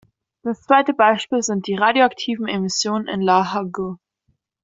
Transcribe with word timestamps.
Das 0.41 0.63
zweite 0.63 0.95
Beispiel 0.95 1.43
sind 1.43 1.67
die 1.67 1.75
radioaktiven 1.75 2.47
Emissionen 2.47 3.07
in 3.07 3.21
La 3.21 3.53
Hague. 3.53 3.99